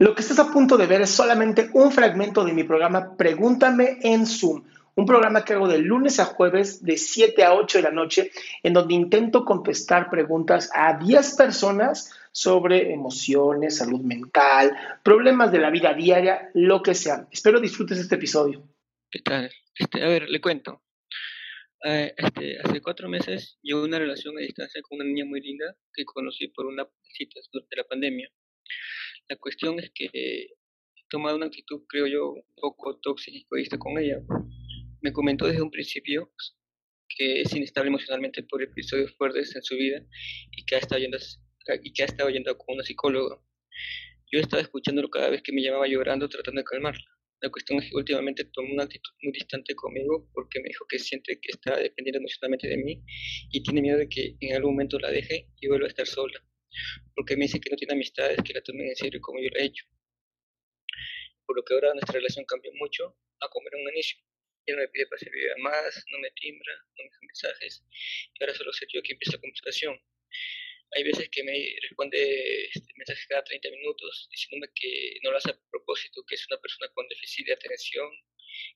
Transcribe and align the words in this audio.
Lo 0.00 0.14
que 0.14 0.22
estás 0.22 0.38
a 0.38 0.50
punto 0.50 0.78
de 0.78 0.86
ver 0.86 1.02
es 1.02 1.10
solamente 1.10 1.68
un 1.74 1.92
fragmento 1.92 2.42
de 2.42 2.54
mi 2.54 2.64
programa 2.64 3.18
Pregúntame 3.18 3.98
en 4.00 4.24
Zoom, 4.24 4.64
un 4.94 5.04
programa 5.04 5.44
que 5.44 5.52
hago 5.52 5.68
de 5.68 5.76
lunes 5.76 6.18
a 6.20 6.24
jueves 6.24 6.82
de 6.82 6.96
7 6.96 7.44
a 7.44 7.52
8 7.52 7.76
de 7.76 7.82
la 7.82 7.90
noche, 7.90 8.30
en 8.62 8.72
donde 8.72 8.94
intento 8.94 9.44
contestar 9.44 10.08
preguntas 10.08 10.70
a 10.74 10.96
10 10.96 11.36
personas 11.36 12.18
sobre 12.32 12.94
emociones, 12.94 13.76
salud 13.76 14.00
mental, 14.00 14.74
problemas 15.02 15.52
de 15.52 15.58
la 15.58 15.68
vida 15.68 15.92
diaria, 15.92 16.48
lo 16.54 16.82
que 16.82 16.94
sea. 16.94 17.28
Espero 17.30 17.60
disfrutes 17.60 17.98
este 17.98 18.14
episodio. 18.14 18.66
¿Qué 19.10 19.18
tal? 19.18 19.50
Este, 19.74 20.02
a 20.02 20.08
ver, 20.08 20.30
le 20.30 20.40
cuento. 20.40 20.82
Eh, 21.84 22.14
este, 22.16 22.58
hace 22.58 22.80
cuatro 22.80 23.06
meses 23.10 23.58
llevo 23.60 23.84
una 23.84 23.98
relación 23.98 24.34
a 24.38 24.40
distancia 24.40 24.80
con 24.80 24.98
una 24.98 25.04
niña 25.04 25.26
muy 25.26 25.42
linda 25.42 25.76
que 25.92 26.06
conocí 26.06 26.48
por 26.48 26.64
una 26.64 26.88
cita 27.02 27.38
durante 27.52 27.76
la 27.76 27.84
pandemia. 27.84 28.30
La 29.30 29.36
cuestión 29.36 29.78
es 29.78 29.92
que 29.94 30.10
he 30.12 30.48
tomado 31.08 31.36
una 31.36 31.46
actitud, 31.46 31.82
creo 31.88 32.08
yo, 32.08 32.30
un 32.32 32.54
poco 32.56 32.98
tóxica 32.98 33.38
y 33.38 33.42
egoísta 33.42 33.78
con 33.78 33.96
ella. 33.96 34.20
Me 35.02 35.12
comentó 35.12 35.46
desde 35.46 35.62
un 35.62 35.70
principio 35.70 36.32
que 37.08 37.42
es 37.42 37.54
inestable 37.54 37.90
emocionalmente 37.90 38.42
por 38.42 38.60
episodios 38.60 39.14
fuertes 39.14 39.54
en 39.54 39.62
su 39.62 39.76
vida 39.76 40.04
y 40.50 40.64
que 40.64 40.74
ha 40.74 40.78
estado 40.78 41.00
yendo, 41.00 41.16
y 41.80 41.92
que 41.92 42.02
ha 42.02 42.06
estado 42.06 42.28
yendo 42.28 42.58
con 42.58 42.74
una 42.74 42.82
psicóloga. 42.82 43.40
Yo 44.32 44.40
estaba 44.40 44.62
escuchándolo 44.62 45.08
cada 45.08 45.30
vez 45.30 45.42
que 45.42 45.52
me 45.52 45.62
llamaba 45.62 45.86
llorando 45.86 46.28
tratando 46.28 46.62
de 46.62 46.64
calmarla. 46.64 47.06
La 47.40 47.50
cuestión 47.50 47.78
es 47.78 47.88
que 47.88 47.96
últimamente 47.96 48.46
tomó 48.46 48.72
una 48.72 48.82
actitud 48.82 49.12
muy 49.22 49.30
distante 49.30 49.76
conmigo 49.76 50.28
porque 50.34 50.58
me 50.58 50.70
dijo 50.70 50.86
que 50.88 50.98
siente 50.98 51.38
que 51.40 51.52
está 51.52 51.76
dependiendo 51.76 52.18
emocionalmente 52.18 52.66
de 52.66 52.78
mí 52.78 53.00
y 53.52 53.62
tiene 53.62 53.80
miedo 53.80 53.98
de 53.98 54.08
que 54.08 54.34
en 54.40 54.56
algún 54.56 54.72
momento 54.72 54.98
la 54.98 55.12
deje 55.12 55.46
y 55.60 55.68
vuelva 55.68 55.86
a 55.86 55.90
estar 55.90 56.08
sola 56.08 56.42
porque 57.14 57.36
me 57.36 57.44
dice 57.44 57.60
que 57.60 57.70
no 57.70 57.76
tiene 57.76 57.94
amistades 57.94 58.38
que 58.44 58.52
la 58.52 58.62
tomen 58.62 58.88
en 58.88 58.96
serio 58.96 59.20
como 59.20 59.40
yo 59.40 59.48
lo 59.50 59.58
he 59.58 59.64
hecho. 59.64 59.84
Por 61.46 61.56
lo 61.56 61.64
que 61.64 61.74
ahora 61.74 61.92
nuestra 61.94 62.14
relación 62.14 62.44
cambió 62.44 62.70
mucho 62.74 63.16
a 63.40 63.48
comer 63.48 63.74
en 63.74 63.82
un 63.82 63.92
inicio. 63.92 64.20
No 64.66 64.76
me 64.76 64.88
pide 64.88 65.06
para 65.06 65.18
servir 65.18 65.50
más, 65.58 66.04
no 66.12 66.18
me 66.20 66.30
timbra, 66.30 66.72
no 66.76 67.02
me 67.02 67.04
deja 67.04 67.18
mensajes, 67.22 67.84
y 68.34 68.44
ahora 68.44 68.54
solo 68.54 68.72
soy 68.72 68.86
yo 68.92 69.02
quien 69.02 69.16
empieza 69.16 69.36
la 69.36 69.40
conversación. 69.40 70.00
Hay 70.92 71.02
veces 71.04 71.28
que 71.30 71.42
me 71.42 71.54
responde 71.82 72.66
este, 72.66 72.92
mensajes 72.96 73.26
cada 73.26 73.44
30 73.44 73.70
minutos 73.70 74.28
diciéndome 74.30 74.72
que 74.74 75.18
no 75.22 75.30
lo 75.30 75.38
hace 75.38 75.50
a 75.50 75.58
propósito, 75.70 76.22
que 76.26 76.34
es 76.34 76.46
una 76.50 76.60
persona 76.60 76.88
con 76.94 77.08
déficit 77.08 77.46
de 77.46 77.52
atención, 77.54 78.10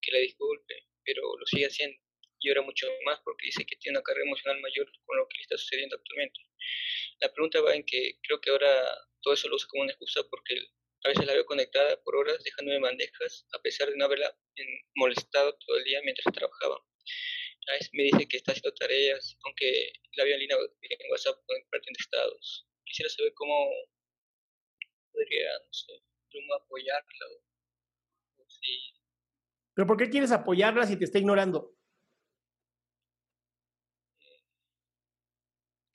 que 0.00 0.12
la 0.12 0.18
disculpe, 0.18 0.88
pero 1.04 1.22
lo 1.38 1.46
sigue 1.46 1.66
haciendo. 1.66 1.98
Y 2.40 2.48
ahora 2.48 2.62
mucho 2.62 2.86
más 3.04 3.20
porque 3.24 3.46
dice 3.46 3.66
que 3.66 3.76
tiene 3.76 3.98
una 3.98 4.04
carga 4.04 4.22
emocional 4.22 4.60
mayor 4.60 4.90
con 5.04 5.16
lo 5.16 5.26
que 5.28 5.38
le 5.38 5.42
está 5.42 5.58
sucediendo 5.58 5.96
actualmente. 5.96 6.40
La 7.20 7.32
pregunta 7.32 7.60
va 7.60 7.74
en 7.74 7.84
que 7.84 8.18
creo 8.22 8.40
que 8.40 8.50
ahora 8.50 8.72
todo 9.22 9.34
eso 9.34 9.48
lo 9.48 9.56
usa 9.56 9.68
como 9.68 9.82
una 9.82 9.92
excusa 9.92 10.22
porque 10.30 10.54
a 11.04 11.08
veces 11.08 11.26
la 11.26 11.32
veo 11.32 11.46
conectada 11.46 12.00
por 12.02 12.16
horas 12.16 12.42
dejándome 12.42 12.80
bandejas 12.80 13.46
a 13.52 13.62
pesar 13.62 13.88
de 13.88 13.96
no 13.96 14.04
haberla 14.04 14.36
molestado 14.96 15.56
todo 15.66 15.78
el 15.78 15.84
día 15.84 16.00
mientras 16.02 16.32
trabajaba. 16.32 16.76
A 17.68 17.72
veces 17.72 17.90
me 17.92 18.04
dice 18.04 18.26
que 18.28 18.38
está 18.38 18.52
haciendo 18.52 18.74
tareas, 18.74 19.36
aunque 19.44 19.92
la 20.12 20.24
veo 20.24 20.34
en 20.34 20.40
línea 20.40 20.56
en 20.56 21.10
WhatsApp 21.10 21.36
compartiendo 21.46 21.98
estados. 22.00 22.66
Quisiera 22.84 23.10
saber 23.10 23.32
cómo 23.34 23.70
podría, 25.12 25.50
no 25.58 25.72
sé, 25.72 25.92
cómo 26.32 26.54
apoyarla 26.54 27.26
o, 28.36 28.44
si... 28.48 28.94
¿Pero 29.74 29.86
por 29.86 29.98
qué 29.98 30.08
quieres 30.08 30.32
apoyarla 30.32 30.86
si 30.86 30.96
te 30.96 31.04
está 31.04 31.18
ignorando? 31.18 31.77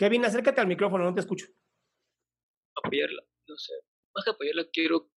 Kevin, 0.03 0.25
acércate 0.25 0.59
al 0.59 0.67
micrófono, 0.67 1.05
no 1.05 1.13
te 1.13 1.21
escucho. 1.21 1.45
Apoyarla, 2.75 3.23
no 3.47 3.55
sé. 3.55 3.71
Más 4.13 4.25
que 4.25 4.31
apoyarla, 4.31 4.65
quiero 4.69 5.09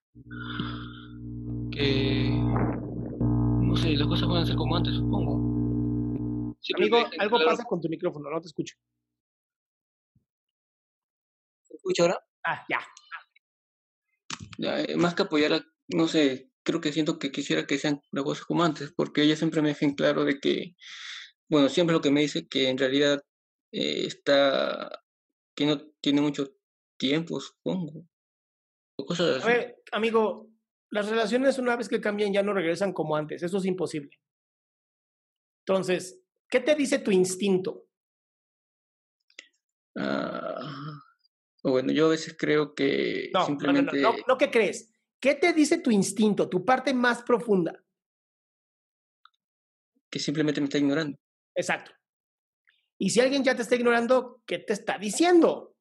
que. 1.72 2.30
No 2.30 3.74
sé, 3.74 3.96
las 3.96 4.06
cosas 4.06 4.28
van 4.28 4.44
a 4.44 4.46
ser 4.46 4.54
como 4.54 4.76
antes, 4.76 4.94
supongo. 4.94 6.54
Amigo, 6.76 6.98
algo 7.18 7.38
pasa 7.44 7.64
con 7.64 7.80
tu 7.80 7.88
micrófono, 7.88 8.30
no 8.30 8.40
te 8.40 8.46
escucho. 8.46 8.76
¿Se 11.64 11.74
escucha 11.74 12.02
ahora? 12.04 12.24
Ah, 12.44 12.64
ya. 12.68 12.78
ya 14.56 14.82
eh, 14.82 14.96
más 14.96 15.16
que 15.16 15.22
apoyarla, 15.22 15.66
no 15.88 16.06
sé, 16.06 16.52
creo 16.62 16.80
que 16.80 16.92
siento 16.92 17.18
que 17.18 17.32
quisiera 17.32 17.66
que 17.66 17.78
sean 17.78 18.02
las 18.12 18.22
cosas 18.22 18.44
como 18.44 18.62
antes, 18.62 18.92
porque 18.92 19.22
ella 19.24 19.34
siempre 19.34 19.62
me 19.62 19.70
deja 19.70 19.84
en 19.84 19.96
claro 19.96 20.24
de 20.24 20.38
que, 20.38 20.76
bueno, 21.48 21.68
siempre 21.68 21.92
lo 21.92 22.00
que 22.00 22.12
me 22.12 22.20
dice 22.20 22.46
que 22.46 22.68
en 22.68 22.78
realidad 22.78 23.20
eh, 23.76 24.06
está, 24.06 25.04
que 25.54 25.66
no 25.66 25.78
tiene 26.00 26.22
mucho 26.22 26.56
tiempo, 26.98 27.38
supongo. 27.38 28.08
cosas 28.96 29.44
A 29.44 29.46
ver, 29.46 29.82
amigo, 29.92 30.48
las 30.90 31.10
relaciones 31.10 31.58
una 31.58 31.76
vez 31.76 31.86
que 31.86 32.00
cambian 32.00 32.32
ya 32.32 32.42
no 32.42 32.54
regresan 32.54 32.94
como 32.94 33.16
antes, 33.16 33.42
eso 33.42 33.58
es 33.58 33.66
imposible. 33.66 34.18
Entonces, 35.66 36.22
¿qué 36.48 36.60
te 36.60 36.74
dice 36.74 37.00
tu 37.00 37.10
instinto? 37.10 37.86
Ah, 39.94 41.02
bueno, 41.62 41.92
yo 41.92 42.06
a 42.06 42.10
veces 42.10 42.34
creo 42.38 42.74
que 42.74 43.30
no, 43.34 43.44
simplemente... 43.44 44.00
No, 44.00 44.12
no, 44.12 44.16
no, 44.16 44.24
no, 44.28 44.38
¿qué 44.38 44.50
crees? 44.50 44.90
¿Qué 45.20 45.34
te 45.34 45.52
dice 45.52 45.78
tu 45.78 45.90
instinto, 45.90 46.48
tu 46.48 46.64
parte 46.64 46.94
más 46.94 47.22
profunda? 47.22 47.84
Que 50.08 50.18
simplemente 50.18 50.62
me 50.62 50.66
está 50.66 50.78
ignorando. 50.78 51.18
Exacto. 51.54 51.95
Y 52.98 53.10
si 53.10 53.20
alguien 53.20 53.44
ya 53.44 53.54
te 53.54 53.62
está 53.62 53.74
ignorando, 53.74 54.42
¿qué 54.46 54.58
te 54.58 54.72
está 54.72 54.98
diciendo? 54.98 55.76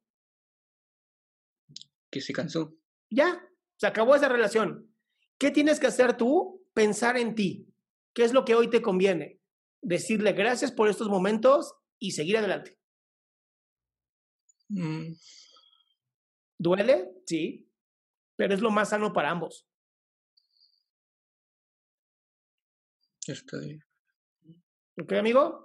Que 2.12 2.22
se 2.22 2.34
cansó. 2.34 2.78
Ya, 3.10 3.48
se 3.78 3.88
acabó 3.88 4.16
esa 4.16 4.30
relación. 4.30 4.94
¿Qué 5.38 5.52
tienes 5.52 5.80
que 5.80 5.88
hacer 5.88 6.18
tú? 6.18 6.66
Pensar 6.74 7.18
en 7.18 7.36
ti. 7.36 7.68
¿Qué 8.14 8.24
es 8.24 8.34
lo 8.34 8.46
que 8.46 8.56
hoy 8.56 8.70
te 8.70 8.82
conviene? 8.82 9.40
Decirle 9.82 10.34
gracias 10.34 10.72
por 10.72 10.90
estos 10.90 11.08
momentos 11.10 11.76
y 12.00 12.12
seguir 12.12 12.38
adelante. 12.38 12.78
Mm. 14.70 15.14
Duele, 16.58 17.12
sí, 17.26 17.70
pero 18.36 18.54
es 18.54 18.62
lo 18.62 18.72
más 18.72 18.90
sano 18.90 19.14
para 19.14 19.30
ambos. 19.30 19.68
Está 23.28 23.58
bien. 23.60 23.84
¿Ok, 24.98 25.14
amigo? 25.14 25.65